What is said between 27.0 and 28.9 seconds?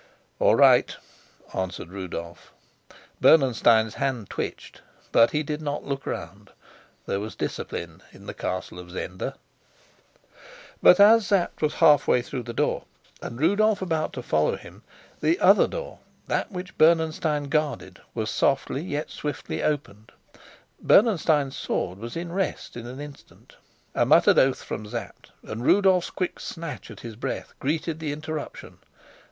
his breath greeted the interruption.